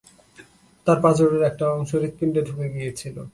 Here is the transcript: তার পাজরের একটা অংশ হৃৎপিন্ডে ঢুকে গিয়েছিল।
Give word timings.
তার 0.87 0.97
পাজরের 1.01 1.41
একটা 1.41 1.65
অংশ 1.69 1.91
হৃৎপিন্ডে 1.95 2.41
ঢুকে 2.41 2.67
গিয়েছিল। 2.69 3.17